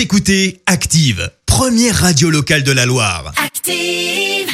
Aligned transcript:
Vous 0.00 0.04
écoutez 0.04 0.62
Active, 0.64 1.30
première 1.44 1.94
radio 1.94 2.30
locale 2.30 2.62
de 2.62 2.72
la 2.72 2.86
Loire. 2.86 3.34
Active. 3.36 4.48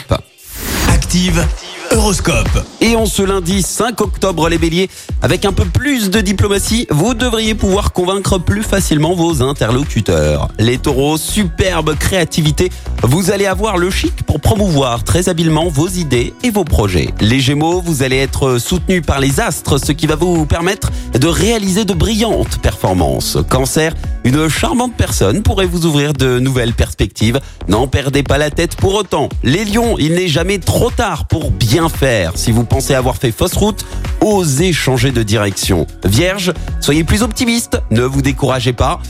Active, 0.88 1.46
Horoscope. 1.92 2.66
Et 2.80 2.96
en 2.96 3.06
ce 3.06 3.22
lundi 3.22 3.62
5 3.62 4.00
octobre, 4.00 4.48
les 4.48 4.58
béliers, 4.58 4.90
avec 5.22 5.44
un 5.44 5.52
peu 5.52 5.64
plus 5.64 6.10
de 6.10 6.20
diplomatie, 6.20 6.88
vous 6.90 7.14
devriez 7.14 7.54
pouvoir 7.54 7.92
convaincre 7.92 8.38
plus 8.38 8.64
facilement 8.64 9.14
vos 9.14 9.40
interlocuteurs. 9.40 10.48
Les 10.58 10.78
taureaux, 10.78 11.16
superbe 11.16 11.94
créativité, 11.96 12.72
vous 13.04 13.30
allez 13.30 13.46
avoir 13.46 13.78
le 13.78 13.88
chic 13.88 14.24
pour 14.24 14.40
promouvoir 14.40 15.04
très 15.04 15.28
habilement 15.28 15.68
vos 15.68 15.88
idées 15.88 16.34
et 16.42 16.50
vos 16.50 16.64
projets. 16.64 17.14
Les 17.20 17.38
gémeaux, 17.38 17.80
vous 17.80 18.02
allez 18.02 18.16
être 18.16 18.58
soutenus 18.58 19.02
par 19.06 19.20
les 19.20 19.38
astres, 19.38 19.78
ce 19.78 19.92
qui 19.92 20.08
va 20.08 20.16
vous 20.16 20.44
permettre 20.44 20.90
de 21.14 21.28
réaliser 21.28 21.84
de 21.84 21.94
brillantes 21.94 22.58
performances. 22.60 23.38
Cancer, 23.48 23.94
une 24.26 24.48
charmante 24.48 24.94
personne 24.96 25.44
pourrait 25.44 25.66
vous 25.66 25.86
ouvrir 25.86 26.12
de 26.12 26.40
nouvelles 26.40 26.72
perspectives. 26.72 27.40
N'en 27.68 27.86
perdez 27.86 28.24
pas 28.24 28.38
la 28.38 28.50
tête 28.50 28.74
pour 28.74 28.96
autant. 28.96 29.28
Les 29.44 29.64
lions, 29.64 29.96
il 29.98 30.14
n'est 30.14 30.26
jamais 30.26 30.58
trop 30.58 30.90
tard 30.90 31.28
pour 31.28 31.52
bien 31.52 31.88
faire. 31.88 32.32
Si 32.34 32.50
vous 32.50 32.64
pensez 32.64 32.94
avoir 32.94 33.18
fait 33.18 33.30
fausse 33.30 33.54
route, 33.54 33.86
osez 34.20 34.72
changer 34.72 35.12
de 35.12 35.22
direction. 35.22 35.86
Vierge, 36.04 36.52
soyez 36.80 37.04
plus 37.04 37.22
optimiste, 37.22 37.80
ne 37.92 38.02
vous 38.02 38.20
découragez 38.20 38.72
pas. 38.72 39.00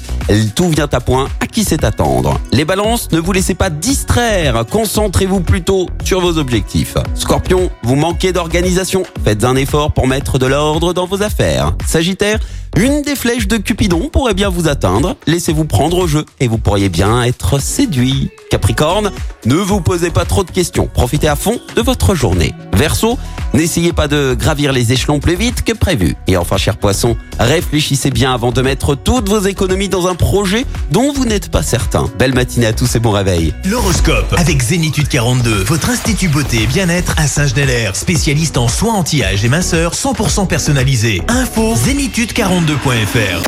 Tout 0.54 0.68
vient 0.68 0.88
à 0.92 1.00
point, 1.00 1.28
à 1.40 1.46
qui 1.46 1.64
c'est 1.64 1.84
attendre. 1.84 2.38
Les 2.52 2.66
balances, 2.66 3.10
ne 3.12 3.18
vous 3.18 3.32
laissez 3.32 3.54
pas 3.54 3.70
distraire, 3.70 4.66
concentrez-vous 4.70 5.40
plutôt 5.40 5.88
sur 6.04 6.20
vos 6.20 6.36
objectifs. 6.36 6.96
Scorpion, 7.14 7.70
vous 7.82 7.96
manquez 7.96 8.32
d'organisation, 8.32 9.04
faites 9.24 9.44
un 9.44 9.56
effort 9.56 9.92
pour 9.92 10.08
mettre 10.08 10.38
de 10.38 10.46
l'ordre 10.46 10.92
dans 10.92 11.06
vos 11.06 11.22
affaires. 11.22 11.72
Sagittaire, 11.86 12.38
une 12.76 13.00
des 13.00 13.16
flèches 13.16 13.48
de 13.48 13.56
Cupidon 13.56 14.10
pourrait 14.12 14.34
bien 14.34 14.50
vous 14.50 14.68
atteindre. 14.68 15.16
Laissez-vous 15.26 15.64
prendre 15.64 15.96
au 15.96 16.06
jeu 16.06 16.26
et 16.40 16.46
vous 16.46 16.58
pourriez 16.58 16.90
bien 16.90 17.22
être 17.22 17.58
séduit. 17.58 18.30
Capricorne, 18.50 19.12
ne 19.46 19.54
vous 19.54 19.80
posez 19.80 20.10
pas 20.10 20.26
trop 20.26 20.44
de 20.44 20.50
questions. 20.50 20.86
Profitez 20.86 21.26
à 21.26 21.36
fond 21.36 21.58
de 21.74 21.80
votre 21.80 22.14
journée. 22.14 22.52
Verseau, 22.74 23.18
n'essayez 23.56 23.92
pas 23.92 24.06
de 24.06 24.36
gravir 24.38 24.72
les 24.72 24.92
échelons 24.92 25.18
plus 25.18 25.34
vite 25.34 25.64
que 25.64 25.72
prévu. 25.72 26.14
Et 26.26 26.36
enfin, 26.36 26.56
cher 26.58 26.76
poisson, 26.76 27.16
réfléchissez 27.40 28.10
bien 28.10 28.32
avant 28.32 28.52
de 28.52 28.62
mettre 28.62 28.94
toutes 28.94 29.28
vos 29.28 29.40
économies 29.40 29.88
dans 29.88 30.06
un 30.06 30.14
projet 30.14 30.66
dont 30.90 31.12
vous 31.12 31.24
n'êtes 31.24 31.50
pas 31.50 31.62
certain. 31.62 32.08
Belle 32.18 32.34
matinée 32.34 32.66
à 32.66 32.72
tous 32.72 32.94
et 32.94 33.00
bon 33.00 33.10
réveil. 33.10 33.54
L'horoscope 33.64 34.34
avec 34.36 34.62
Zénitude 34.62 35.08
42, 35.08 35.64
votre 35.64 35.90
institut 35.90 36.28
beauté 36.28 36.62
et 36.62 36.66
bien-être 36.66 37.14
à 37.16 37.26
Saint-Genélaire, 37.26 37.96
spécialiste 37.96 38.58
en 38.58 38.68
soins 38.68 38.94
anti-âge 38.94 39.44
et 39.44 39.48
minceur 39.48 39.94
100% 39.94 40.46
personnalisé. 40.46 41.22
Info 41.28 41.74
zénitude42.fr. 41.74 43.42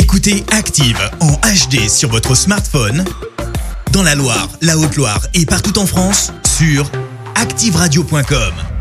Écoutez 0.00 0.44
Active 0.50 0.98
en 1.20 1.32
HD 1.32 1.88
sur 1.90 2.08
votre 2.08 2.34
smartphone, 2.34 3.04
dans 3.92 4.02
la 4.02 4.14
Loire, 4.14 4.48
la 4.62 4.78
Haute-Loire 4.78 5.20
et 5.34 5.44
partout 5.44 5.78
en 5.78 5.86
France, 5.86 6.32
sur 6.56 6.90
activeradio.com. 7.36 8.75